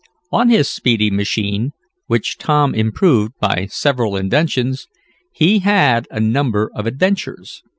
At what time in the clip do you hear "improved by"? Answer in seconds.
2.73-3.67